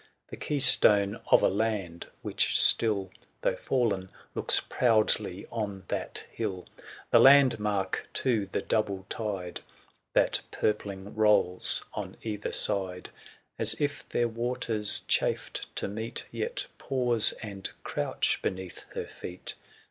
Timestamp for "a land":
1.43-2.07